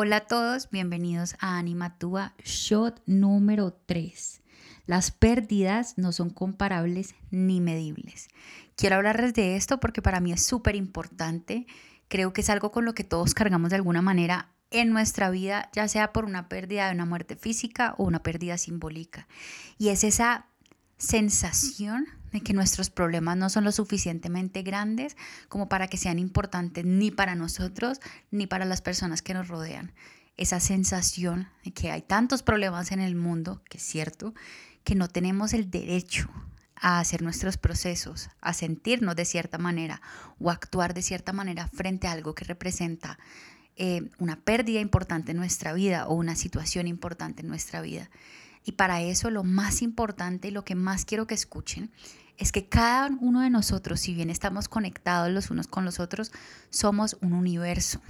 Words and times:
Hola 0.00 0.18
a 0.18 0.26
todos, 0.28 0.70
bienvenidos 0.70 1.34
a 1.40 1.58
Animatúa 1.58 2.32
Shot 2.44 3.02
número 3.06 3.72
3. 3.72 4.42
Las 4.86 5.10
pérdidas 5.10 5.94
no 5.98 6.12
son 6.12 6.30
comparables 6.30 7.16
ni 7.32 7.60
medibles. 7.60 8.28
Quiero 8.76 8.94
hablarles 8.94 9.34
de 9.34 9.56
esto 9.56 9.80
porque 9.80 10.00
para 10.00 10.20
mí 10.20 10.30
es 10.30 10.46
súper 10.46 10.76
importante. 10.76 11.66
Creo 12.06 12.32
que 12.32 12.42
es 12.42 12.48
algo 12.48 12.70
con 12.70 12.84
lo 12.84 12.94
que 12.94 13.02
todos 13.02 13.34
cargamos 13.34 13.70
de 13.70 13.76
alguna 13.76 14.00
manera 14.00 14.52
en 14.70 14.90
nuestra 14.90 15.30
vida, 15.30 15.68
ya 15.72 15.88
sea 15.88 16.12
por 16.12 16.26
una 16.26 16.48
pérdida 16.48 16.86
de 16.86 16.94
una 16.94 17.04
muerte 17.04 17.34
física 17.34 17.96
o 17.98 18.04
una 18.04 18.22
pérdida 18.22 18.56
simbólica. 18.56 19.26
Y 19.78 19.88
es 19.88 20.04
esa 20.04 20.46
sensación 20.96 22.06
de 22.32 22.40
que 22.40 22.52
nuestros 22.52 22.90
problemas 22.90 23.36
no 23.36 23.50
son 23.50 23.64
lo 23.64 23.72
suficientemente 23.72 24.62
grandes 24.62 25.16
como 25.48 25.68
para 25.68 25.88
que 25.88 25.96
sean 25.96 26.18
importantes 26.18 26.84
ni 26.84 27.10
para 27.10 27.34
nosotros 27.34 28.00
ni 28.30 28.46
para 28.46 28.64
las 28.64 28.82
personas 28.82 29.22
que 29.22 29.34
nos 29.34 29.48
rodean. 29.48 29.92
Esa 30.36 30.60
sensación 30.60 31.48
de 31.64 31.72
que 31.72 31.90
hay 31.90 32.02
tantos 32.02 32.42
problemas 32.42 32.92
en 32.92 33.00
el 33.00 33.16
mundo, 33.16 33.62
que 33.68 33.78
es 33.78 33.82
cierto, 33.82 34.34
que 34.84 34.94
no 34.94 35.08
tenemos 35.08 35.52
el 35.52 35.70
derecho 35.70 36.30
a 36.76 37.00
hacer 37.00 37.22
nuestros 37.22 37.56
procesos, 37.56 38.30
a 38.40 38.52
sentirnos 38.52 39.16
de 39.16 39.24
cierta 39.24 39.58
manera 39.58 40.00
o 40.38 40.50
actuar 40.50 40.94
de 40.94 41.02
cierta 41.02 41.32
manera 41.32 41.68
frente 41.68 42.06
a 42.06 42.12
algo 42.12 42.34
que 42.34 42.44
representa 42.44 43.18
eh, 43.76 44.10
una 44.18 44.40
pérdida 44.40 44.80
importante 44.80 45.32
en 45.32 45.36
nuestra 45.36 45.72
vida 45.72 46.06
o 46.08 46.14
una 46.14 46.36
situación 46.36 46.88
importante 46.88 47.42
en 47.42 47.48
nuestra 47.48 47.80
vida. 47.80 48.10
Y 48.68 48.72
para 48.72 49.00
eso 49.00 49.30
lo 49.30 49.44
más 49.44 49.80
importante 49.80 50.48
y 50.48 50.50
lo 50.50 50.62
que 50.62 50.74
más 50.74 51.06
quiero 51.06 51.26
que 51.26 51.32
escuchen 51.32 51.90
es 52.36 52.52
que 52.52 52.66
cada 52.66 53.08
uno 53.18 53.40
de 53.40 53.48
nosotros, 53.48 53.98
si 53.98 54.12
bien 54.12 54.28
estamos 54.28 54.68
conectados 54.68 55.30
los 55.30 55.50
unos 55.50 55.68
con 55.68 55.86
los 55.86 56.00
otros, 56.00 56.32
somos 56.68 57.16
un 57.22 57.32
universo. 57.32 58.02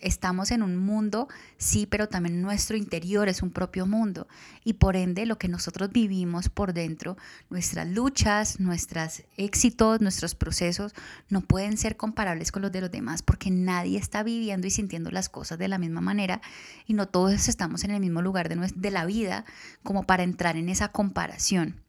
Estamos 0.00 0.50
en 0.50 0.62
un 0.62 0.76
mundo, 0.76 1.28
sí, 1.58 1.86
pero 1.86 2.08
también 2.08 2.42
nuestro 2.42 2.76
interior 2.76 3.28
es 3.28 3.42
un 3.42 3.50
propio 3.50 3.86
mundo. 3.86 4.28
Y 4.64 4.74
por 4.74 4.96
ende, 4.96 5.26
lo 5.26 5.38
que 5.38 5.48
nosotros 5.48 5.90
vivimos 5.90 6.48
por 6.48 6.72
dentro, 6.72 7.16
nuestras 7.50 7.88
luchas, 7.88 8.60
nuestros 8.60 9.22
éxitos, 9.36 10.00
nuestros 10.00 10.34
procesos, 10.34 10.94
no 11.28 11.40
pueden 11.40 11.76
ser 11.76 11.96
comparables 11.96 12.52
con 12.52 12.62
los 12.62 12.72
de 12.72 12.80
los 12.80 12.90
demás 12.90 13.22
porque 13.22 13.50
nadie 13.50 13.98
está 13.98 14.22
viviendo 14.22 14.66
y 14.66 14.70
sintiendo 14.70 15.10
las 15.10 15.28
cosas 15.28 15.58
de 15.58 15.68
la 15.68 15.78
misma 15.78 16.00
manera 16.00 16.40
y 16.86 16.94
no 16.94 17.08
todos 17.08 17.48
estamos 17.48 17.84
en 17.84 17.90
el 17.90 18.00
mismo 18.00 18.22
lugar 18.22 18.48
de, 18.48 18.90
la 18.90 19.04
vida 19.04 19.44
como 19.82 20.04
para 20.04 20.22
entrar 20.22 20.56
en 20.56 20.68
esa 20.68 20.88
comparación. 20.88 21.80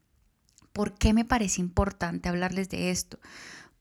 ¿Por 0.72 0.94
qué 0.94 1.12
me 1.12 1.24
parece 1.24 1.60
importante 1.60 2.28
hablarles 2.28 2.68
de 2.68 2.90
esto? 2.90 3.18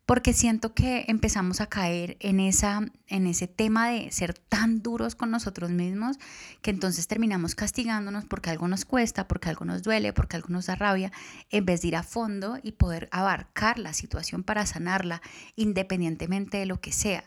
Porque 0.08 0.32
siento 0.32 0.74
que 0.74 1.04
empezamos 1.10 1.60
a 1.60 1.68
caer 1.68 2.16
en, 2.22 2.40
esa, 2.40 2.80
en 3.08 3.28
ese 3.28 3.46
tema 3.46 3.90
de 3.90 4.10
ser 4.14 4.34
tan 4.34 4.82
duros 4.82 5.16
con 5.16 5.30
nosotros 5.32 5.70
mismos 5.70 6.18
que 6.62 6.72
entonces 6.72 7.08
terminamos 7.08 7.56
castigándonos 7.56 8.24
porque 8.24 8.50
algo 8.50 8.70
nos 8.70 8.86
cuesta, 8.86 9.28
porque 9.28 9.50
algo 9.50 9.66
nos 9.66 9.84
duele, 9.84 10.14
porque 10.14 10.38
algo 10.38 10.48
nos 10.48 10.68
da 10.68 10.76
rabia, 10.76 11.12
en 11.52 11.66
vez 11.66 11.82
de 11.82 11.90
ir 11.90 11.98
a 11.98 12.04
fondo 12.04 12.58
y 12.64 12.72
poder 12.72 13.10
abarcar 13.12 13.80
la 13.80 13.92
situación 13.92 14.44
para 14.44 14.66
sanarla 14.66 15.22
independientemente 15.58 16.58
de 16.58 16.68
lo 16.68 16.80
que 16.80 16.94
sea. 16.94 17.26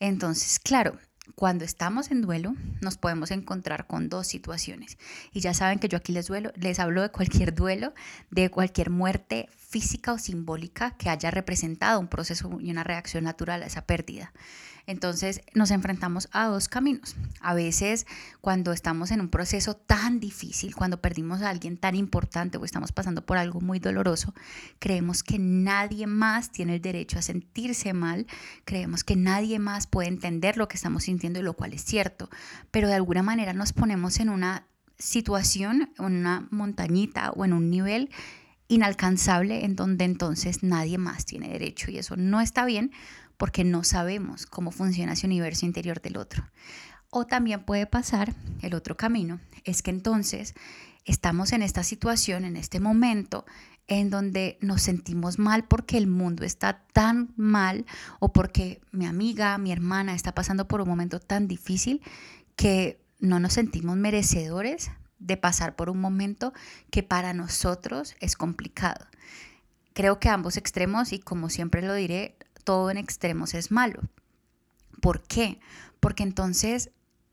Entonces, 0.00 0.58
claro, 0.58 0.98
cuando 1.36 1.64
estamos 1.64 2.10
en 2.10 2.20
duelo, 2.20 2.54
nos 2.80 2.96
podemos 2.96 3.30
encontrar 3.30 3.86
con 3.86 4.08
dos 4.08 4.26
situaciones. 4.26 4.98
Y 5.32 5.40
ya 5.40 5.54
saben 5.54 5.78
que 5.78 5.88
yo 5.88 5.98
aquí 5.98 6.12
les, 6.12 6.26
duelo, 6.26 6.52
les 6.56 6.80
hablo 6.80 7.02
de 7.02 7.10
cualquier 7.10 7.54
duelo, 7.54 7.94
de 8.30 8.50
cualquier 8.50 8.90
muerte 8.90 9.48
física 9.56 10.12
o 10.12 10.18
simbólica 10.18 10.96
que 10.96 11.08
haya 11.08 11.30
representado 11.30 12.00
un 12.00 12.08
proceso 12.08 12.58
y 12.60 12.70
una 12.70 12.84
reacción 12.84 13.24
natural 13.24 13.62
a 13.62 13.66
esa 13.66 13.86
pérdida. 13.86 14.32
Entonces 14.86 15.42
nos 15.54 15.70
enfrentamos 15.70 16.28
a 16.32 16.46
dos 16.46 16.68
caminos. 16.68 17.14
A 17.40 17.54
veces 17.54 18.06
cuando 18.40 18.72
estamos 18.72 19.12
en 19.12 19.20
un 19.20 19.28
proceso 19.28 19.74
tan 19.74 20.18
difícil, 20.18 20.74
cuando 20.74 21.00
perdimos 21.00 21.40
a 21.42 21.50
alguien 21.50 21.76
tan 21.76 21.94
importante 21.94 22.58
o 22.58 22.64
estamos 22.64 22.90
pasando 22.90 23.24
por 23.24 23.38
algo 23.38 23.60
muy 23.60 23.78
doloroso, 23.78 24.34
creemos 24.80 25.22
que 25.22 25.38
nadie 25.38 26.06
más 26.06 26.50
tiene 26.50 26.76
el 26.76 26.82
derecho 26.82 27.18
a 27.18 27.22
sentirse 27.22 27.92
mal, 27.92 28.26
creemos 28.64 29.04
que 29.04 29.14
nadie 29.14 29.58
más 29.60 29.86
puede 29.86 30.08
entender 30.08 30.56
lo 30.56 30.66
que 30.66 30.76
estamos 30.76 31.04
sintiendo 31.04 31.11
y 31.12 31.42
lo 31.42 31.54
cual 31.54 31.72
es 31.72 31.84
cierto, 31.84 32.28
pero 32.70 32.88
de 32.88 32.94
alguna 32.94 33.22
manera 33.22 33.52
nos 33.52 33.72
ponemos 33.72 34.20
en 34.20 34.28
una 34.28 34.66
situación, 34.98 35.90
en 35.98 36.04
una 36.04 36.46
montañita 36.50 37.30
o 37.30 37.44
en 37.44 37.52
un 37.52 37.70
nivel 37.70 38.10
inalcanzable 38.68 39.64
en 39.64 39.76
donde 39.76 40.04
entonces 40.04 40.62
nadie 40.62 40.96
más 40.98 41.26
tiene 41.26 41.48
derecho 41.48 41.90
y 41.90 41.98
eso 41.98 42.16
no 42.16 42.40
está 42.40 42.64
bien 42.64 42.92
porque 43.36 43.64
no 43.64 43.84
sabemos 43.84 44.46
cómo 44.46 44.70
funciona 44.70 45.12
ese 45.12 45.26
universo 45.26 45.66
interior 45.66 46.00
del 46.00 46.16
otro. 46.16 46.44
O 47.10 47.26
también 47.26 47.64
puede 47.64 47.86
pasar, 47.86 48.32
el 48.62 48.74
otro 48.74 48.96
camino, 48.96 49.40
es 49.64 49.82
que 49.82 49.90
entonces 49.90 50.54
estamos 51.04 51.52
en 51.52 51.62
esta 51.62 51.82
situación, 51.82 52.44
en 52.44 52.56
este 52.56 52.80
momento, 52.80 53.44
en 53.88 54.10
donde 54.10 54.58
nos 54.60 54.82
sentimos 54.82 55.38
mal 55.38 55.64
porque 55.64 55.98
el 55.98 56.06
mundo 56.06 56.44
está 56.44 56.84
tan 56.92 57.32
mal 57.36 57.84
o 58.20 58.32
porque 58.32 58.80
mi 58.92 59.06
amiga, 59.06 59.58
mi 59.58 59.72
hermana 59.72 60.14
está 60.14 60.34
pasando 60.34 60.68
por 60.68 60.80
un 60.80 60.88
momento 60.88 61.20
tan 61.20 61.48
difícil 61.48 62.00
que 62.56 63.00
no 63.18 63.40
nos 63.40 63.54
sentimos 63.54 63.96
merecedores 63.96 64.90
de 65.18 65.36
pasar 65.36 65.76
por 65.76 65.90
un 65.90 66.00
momento 66.00 66.52
que 66.90 67.02
para 67.02 67.32
nosotros 67.32 68.16
es 68.20 68.36
complicado. 68.36 69.06
Creo 69.94 70.18
que 70.18 70.28
ambos 70.28 70.56
extremos, 70.56 71.12
y 71.12 71.18
como 71.18 71.50
siempre 71.50 71.82
lo 71.82 71.94
diré, 71.94 72.36
todo 72.64 72.90
en 72.90 72.96
extremos 72.96 73.54
es 73.54 73.70
malo. 73.70 74.00
¿Por 75.00 75.22
qué? 75.22 75.60
Porque 76.00 76.22
entonces 76.22 76.90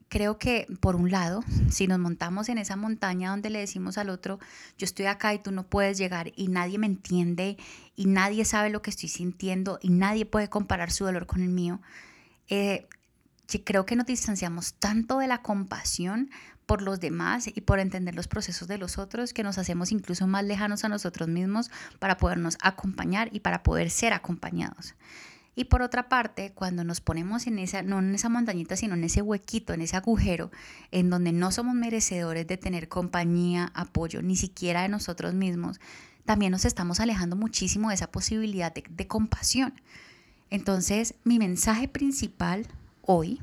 creo 0.10 0.38
que 0.38 0.68
por 0.82 0.96
un 0.96 1.12
lado, 1.12 1.44
si 1.70 1.88
nos 1.88 2.00
montamos 2.00 2.50
en 2.50 2.58
esa 2.58 2.76
montaña 2.76 3.30
donde 3.30 3.50
le 3.50 3.60
decimos 3.60 3.98
al 3.98 4.10
otro, 4.10 4.40
yo 4.78 4.86
estoy 4.86 5.06
acá 5.06 5.34
y 5.34 5.40
tú 5.40 5.52
no 5.52 5.68
puedes 5.68 5.98
llegar 5.98 6.32
y 6.36 6.48
nadie 6.48 6.78
me 6.78 6.88
entiende 6.88 7.58
y 7.96 8.08
nadie 8.08 8.44
sabe 8.44 8.70
lo 8.70 8.82
que 8.82 8.90
estoy 8.90 9.10
sintiendo 9.10 9.80
y 9.82 9.90
nadie 9.90 10.26
puede 10.26 10.50
comparar 10.50 10.92
su 10.92 11.06
dolor 11.06 11.28
con 11.28 11.42
el 11.42 11.50
mío, 11.50 11.80
eh, 12.50 12.88
creo 13.64 13.86
que 13.86 13.96
nos 13.96 14.06
distanciamos 14.06 14.74
tanto 14.76 15.20
de 15.20 15.28
la 15.28 15.42
compasión 15.42 16.30
por 16.66 16.84
los 16.84 17.00
demás 17.00 17.48
y 17.48 17.62
por 17.62 17.80
entender 17.80 18.14
los 18.14 18.28
procesos 18.28 18.68
de 18.68 18.78
los 18.78 19.00
otros 19.00 19.34
que 19.34 19.42
nos 19.42 19.58
hacemos 19.58 19.92
incluso 19.92 20.28
más 20.28 20.44
lejanos 20.44 20.84
a 20.84 20.90
nosotros 20.90 21.28
mismos 21.28 21.72
para 21.98 22.18
podernos 22.18 22.58
acompañar 22.62 23.30
y 23.32 23.40
para 23.40 23.64
poder 23.64 23.90
ser 23.90 24.14
acompañados. 24.14 24.94
Y 25.60 25.66
por 25.66 25.82
otra 25.82 26.08
parte, 26.08 26.54
cuando 26.56 26.86
nos 26.86 27.02
ponemos 27.02 27.46
en 27.46 27.60
esa, 27.60 27.82
no 27.82 28.00
en 28.00 28.16
esa 28.16 28.30
montañita, 28.30 28.78
sino 28.78 28.94
en 28.94 29.04
ese 29.04 29.22
huequito, 29.22 29.74
en 29.74 29.82
ese 29.82 29.98
agujero, 29.98 30.52
en 30.92 31.10
donde 31.10 31.34
no 31.34 31.52
somos 31.52 31.76
merecedores 31.76 32.48
de 32.48 32.56
tener 32.56 32.88
compañía, 32.88 33.70
apoyo, 33.76 34.22
ni 34.22 34.38
siquiera 34.38 34.84
de 34.84 34.88
nosotros 34.88 35.34
mismos, 35.34 35.82
también 36.24 36.54
nos 36.54 36.64
estamos 36.64 37.02
alejando 37.02 37.36
muchísimo 37.36 37.90
de 37.90 37.96
esa 37.96 38.10
posibilidad 38.10 38.74
de, 38.74 38.86
de 38.90 39.08
compasión. 39.08 39.74
Entonces, 40.50 41.16
mi 41.26 41.40
mensaje 41.40 41.90
principal 41.90 42.66
hoy 43.02 43.42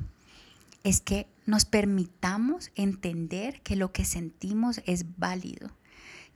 es 0.83 1.01
que 1.01 1.27
nos 1.45 1.65
permitamos 1.65 2.71
entender 2.73 3.61
que 3.61 3.75
lo 3.75 3.91
que 3.91 4.05
sentimos 4.05 4.81
es 4.87 5.05
válido, 5.19 5.69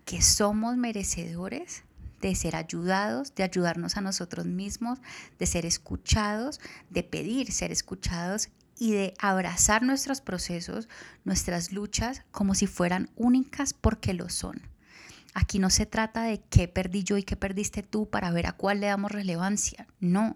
que 0.05 0.21
somos 0.21 0.77
merecedores 0.77 1.81
de 2.29 2.35
ser 2.35 2.55
ayudados, 2.55 3.35
de 3.35 3.43
ayudarnos 3.43 3.97
a 3.97 4.01
nosotros 4.01 4.45
mismos, 4.45 4.99
de 5.39 5.45
ser 5.45 5.65
escuchados, 5.65 6.59
de 6.89 7.03
pedir 7.03 7.51
ser 7.51 7.71
escuchados 7.71 8.49
y 8.77 8.93
de 8.93 9.13
abrazar 9.19 9.83
nuestros 9.83 10.21
procesos, 10.21 10.89
nuestras 11.23 11.71
luchas 11.71 12.23
como 12.31 12.55
si 12.55 12.67
fueran 12.67 13.09
únicas 13.15 13.73
porque 13.73 14.13
lo 14.13 14.29
son. 14.29 14.61
Aquí 15.33 15.59
no 15.59 15.69
se 15.69 15.85
trata 15.85 16.23
de 16.23 16.41
qué 16.49 16.67
perdí 16.67 17.03
yo 17.03 17.17
y 17.17 17.23
qué 17.23 17.35
perdiste 17.35 17.83
tú 17.83 18.09
para 18.09 18.31
ver 18.31 18.47
a 18.47 18.53
cuál 18.53 18.81
le 18.81 18.87
damos 18.87 19.11
relevancia. 19.11 19.87
No, 19.99 20.35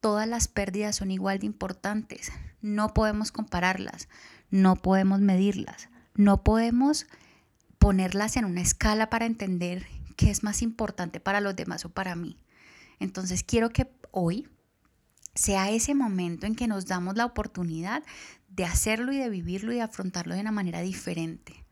todas 0.00 0.26
las 0.26 0.48
pérdidas 0.48 0.96
son 0.96 1.10
igual 1.10 1.38
de 1.38 1.46
importantes. 1.46 2.32
No 2.60 2.92
podemos 2.92 3.30
compararlas, 3.30 4.08
no 4.50 4.76
podemos 4.76 5.20
medirlas, 5.20 5.88
no 6.14 6.42
podemos 6.42 7.06
ponerlas 7.78 8.36
en 8.36 8.46
una 8.46 8.62
escala 8.62 9.10
para 9.10 9.26
entender 9.26 9.86
qué 10.20 10.30
es 10.30 10.42
más 10.42 10.60
importante 10.60 11.18
para 11.18 11.40
los 11.40 11.56
demás 11.56 11.86
o 11.86 11.88
para 11.88 12.14
mí. 12.14 12.36
Entonces 12.98 13.42
quiero 13.42 13.70
que 13.70 13.90
hoy 14.10 14.46
sea 15.34 15.70
ese 15.70 15.94
momento 15.94 16.46
en 16.46 16.54
que 16.54 16.68
nos 16.68 16.84
damos 16.84 17.16
la 17.16 17.24
oportunidad 17.24 18.02
de 18.50 18.66
hacerlo 18.66 19.12
y 19.12 19.16
de 19.16 19.30
vivirlo 19.30 19.72
y 19.72 19.76
de 19.76 19.82
afrontarlo 19.82 20.34
de 20.34 20.42
una 20.42 20.52
manera 20.52 20.82
diferente, 20.82 21.64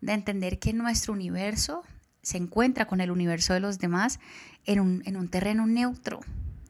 de 0.00 0.12
entender 0.12 0.60
que 0.60 0.72
nuestro 0.72 1.12
universo 1.12 1.82
se 2.22 2.36
encuentra 2.36 2.86
con 2.86 3.00
el 3.00 3.10
universo 3.10 3.52
de 3.52 3.60
los 3.60 3.80
demás 3.80 4.20
en 4.64 4.78
un, 4.78 5.02
en 5.04 5.16
un 5.16 5.28
terreno 5.28 5.66
neutro, 5.66 6.20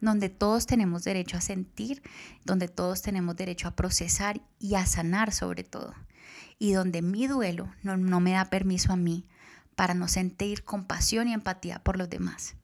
donde 0.00 0.30
todos 0.30 0.64
tenemos 0.64 1.04
derecho 1.04 1.36
a 1.36 1.42
sentir, 1.42 2.00
donde 2.46 2.68
todos 2.68 3.02
tenemos 3.02 3.36
derecho 3.36 3.68
a 3.68 3.76
procesar 3.76 4.40
y 4.58 4.76
a 4.76 4.86
sanar 4.86 5.30
sobre 5.34 5.62
todo, 5.62 5.92
y 6.58 6.72
donde 6.72 7.02
mi 7.02 7.26
duelo 7.26 7.70
no, 7.82 8.20
me 8.20 8.32
da 8.32 8.46
permiso 8.46 8.94
a 8.94 8.96
mí 8.96 9.26
para 9.78 9.94
no 9.94 10.08
sentir 10.08 10.64
compasión 10.64 11.28
y 11.28 11.32
empatía 11.32 11.78
por 11.84 11.98
los 11.98 12.10
demás, 12.10 12.56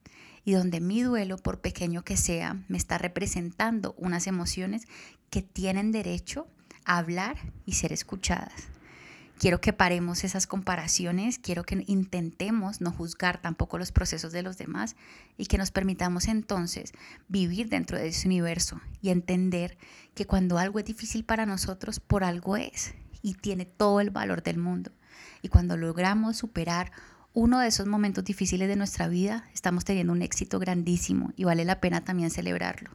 y 0.45 0.55
donde 0.55 0.81
mi 0.81 1.01
duelo, 1.01 1.37
por 1.39 1.61
pequeño 1.61 2.03
que 2.03 2.17
sea, 2.17 2.57
me 2.67 2.77
está 2.77 2.99
representando 2.99 3.95
unas 3.99 4.27
emociones 4.27 4.89
que 5.31 5.41
tienen 5.41 5.93
derecho 5.93 6.49
hablar 6.85 7.37
y 7.67 7.75
ser 7.75 7.93
escuchadas. 7.93 8.65
Quiero 9.39 9.61
que 9.61 9.73
paremos 9.73 10.25
esas 10.25 10.49
comparaciones, 10.49 11.39
quiero 11.39 11.63
que 11.63 11.85
intentemos 11.87 12.81
no 12.81 12.91
juzgar 12.91 13.41
tampoco 13.41 13.79
los 13.79 13.93
procesos 13.93 14.33
de 14.33 14.43
los 14.43 14.59
demás 14.59 14.97
y 15.39 15.47
que 15.47 15.57
nos 15.57 15.71
permitamos 15.71 16.27
entonces 16.27 16.91
vivir 17.29 17.69
dentro 17.69 17.97
de 17.97 18.09
ese 18.09 18.27
universo 18.27 18.81
y 19.03 19.11
entender 19.11 19.79
que 20.17 20.27
cuando 20.27 20.59
algo 20.59 20.81
es 20.81 20.85
difícil 20.85 21.25
para 21.25 21.47
nosotros, 21.47 22.01
por 22.01 22.25
algo 22.25 22.57
es 22.57 22.93
y 23.23 23.35
tiene 23.35 23.67
todo 23.67 24.01
el 24.01 24.11
valor 24.11 24.43
del 24.43 24.59
mundo. 24.59 24.91
Y 25.43 25.49
cuando 25.49 25.77
logramos 25.77 26.37
superar 26.37 26.93
uno 27.33 27.61
de 27.61 27.69
esos 27.69 27.87
momentos 27.87 28.25
difíciles 28.25 28.69
de 28.69 28.77
nuestra 28.77 29.09
vida, 29.09 29.45
estamos 29.53 29.85
teniendo 29.85 30.13
un 30.13 30.23
éxito 30.23 30.59
grandísimo 30.59 31.33
y 31.37 31.45
vale 31.45 31.65
la 31.65 31.81
pena 31.81 32.05
también 32.05 32.31
celebrarlo. 32.31 32.91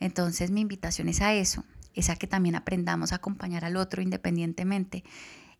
Entonces 0.00 0.50
mi 0.50 0.60
invitación 0.60 1.08
es 1.08 1.20
a 1.20 1.34
eso, 1.34 1.64
es 1.94 2.10
a 2.10 2.16
que 2.16 2.26
también 2.26 2.56
aprendamos 2.56 3.12
a 3.12 3.16
acompañar 3.16 3.64
al 3.64 3.76
otro 3.76 4.02
independientemente 4.02 5.02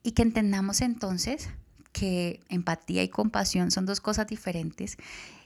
y 0.03 0.13
que 0.13 0.23
entendamos 0.23 0.81
entonces 0.81 1.49
que 1.93 2.41
empatía 2.49 3.03
y 3.03 3.09
compasión 3.09 3.71
son 3.71 3.87
dos 3.87 4.01
cosas 4.01 4.27
diferentes 4.27 4.97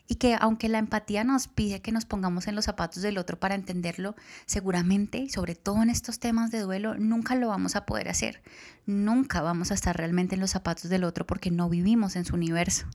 y 0.06 0.16
que 0.16 0.36
aunque 0.38 0.68
la 0.68 0.78
empatía 0.78 1.24
nos 1.24 1.48
pide 1.48 1.80
que 1.80 1.92
nos 1.92 2.04
pongamos 2.04 2.46
en 2.46 2.54
los 2.54 2.66
zapatos 2.66 3.02
del 3.02 3.16
otro 3.16 3.38
para 3.38 3.54
entenderlo, 3.54 4.14
seguramente, 4.44 5.28
sobre 5.30 5.54
todo 5.54 5.82
en 5.82 5.90
estos 5.90 6.18
temas 6.18 6.50
de 6.50 6.60
duelo, 6.60 6.94
nunca 6.96 7.34
lo 7.34 7.48
vamos 7.48 7.74
a 7.74 7.86
poder 7.86 8.08
hacer. 8.08 8.42
Nunca 8.86 9.40
vamos 9.40 9.70
a 9.70 9.74
estar 9.74 9.96
realmente 9.96 10.34
en 10.34 10.42
los 10.42 10.50
zapatos 10.50 10.90
del 10.90 11.04
otro 11.04 11.26
porque 11.26 11.50
no 11.50 11.70
vivimos 11.70 12.16
en 12.16 12.26
su 12.26 12.34
universo. 12.34 12.86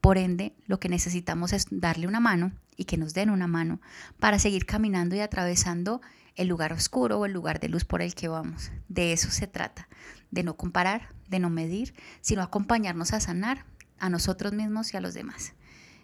Por 0.00 0.16
ende, 0.16 0.54
lo 0.66 0.78
que 0.78 0.88
necesitamos 0.88 1.52
es 1.52 1.66
darle 1.70 2.06
una 2.06 2.20
mano 2.20 2.52
y 2.76 2.84
que 2.84 2.98
nos 2.98 3.14
den 3.14 3.30
una 3.30 3.48
mano 3.48 3.80
para 4.20 4.38
seguir 4.38 4.64
caminando 4.64 5.16
y 5.16 5.20
atravesando 5.20 6.00
el 6.36 6.48
lugar 6.48 6.72
oscuro 6.72 7.18
o 7.18 7.26
el 7.26 7.32
lugar 7.32 7.60
de 7.60 7.68
luz 7.68 7.84
por 7.84 8.02
el 8.02 8.14
que 8.14 8.28
vamos. 8.28 8.70
De 8.88 9.12
eso 9.12 9.30
se 9.30 9.46
trata, 9.46 9.88
de 10.30 10.42
no 10.42 10.56
comparar, 10.56 11.08
de 11.28 11.38
no 11.38 11.50
medir, 11.50 11.94
sino 12.20 12.42
acompañarnos 12.42 13.12
a 13.12 13.20
sanar 13.20 13.64
a 13.98 14.10
nosotros 14.10 14.52
mismos 14.52 14.92
y 14.92 14.96
a 14.96 15.00
los 15.00 15.14
demás. 15.14 15.54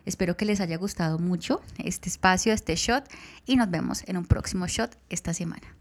Espero 0.07 0.37
que 0.37 0.45
les 0.45 0.61
haya 0.61 0.77
gustado 0.77 1.19
mucho 1.19 1.61
este 1.79 2.09
espacio, 2.09 2.53
este 2.53 2.75
shot 2.75 3.05
y 3.47 3.57
nos 3.57 3.71
vemos 3.71 4.03
en 4.07 4.17
un 4.17 4.25
próximo 4.25 4.67
shot 4.67 4.97
esta 5.09 5.35
semana. 5.35 5.80